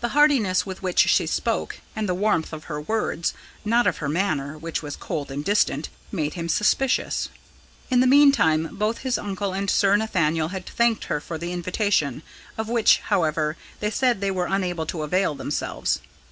The 0.00 0.10
heartiness 0.10 0.64
with 0.64 0.80
which 0.80 1.08
she 1.08 1.26
spoke, 1.26 1.80
and 1.96 2.08
the 2.08 2.14
warmth 2.14 2.52
of 2.52 2.66
her 2.70 2.80
words 2.80 3.34
not 3.64 3.84
of 3.84 3.96
her 3.96 4.08
manner, 4.08 4.56
which 4.56 4.80
was 4.80 4.94
cold 4.94 5.28
and 5.28 5.44
distant 5.44 5.88
made 6.12 6.34
him 6.34 6.48
suspicious. 6.48 7.28
In 7.90 7.98
the 7.98 8.06
meantime 8.06 8.68
both 8.76 8.98
his 8.98 9.18
uncle 9.18 9.52
and 9.52 9.68
Sir 9.68 9.96
Nathaniel 9.96 10.50
had 10.50 10.66
thanked 10.66 11.06
her 11.06 11.20
for 11.20 11.36
the 11.36 11.52
invitation 11.52 12.22
of 12.56 12.68
which, 12.68 12.98
however, 13.06 13.56
they 13.80 13.90
said 13.90 14.20
they 14.20 14.30
were 14.30 14.46
unable 14.46 14.86
to 14.86 15.02
avail 15.02 15.34
themselves. 15.34 15.98